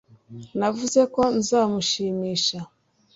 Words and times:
navuze 0.57 1.01
ko 1.13 1.21
nzamushimisha 1.39 2.59